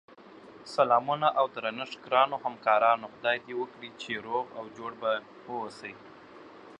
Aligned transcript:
سلامونه 0.75 1.27
اودرنښت 1.41 1.95
ګراونوهمکارانو 2.05 3.05
خدای 3.13 3.37
دی 3.45 3.53
وکړی 3.57 3.89
چی 4.01 4.11
روغ 4.25 4.45
اوجوړبه 4.59 5.11
اووسی 5.49 5.93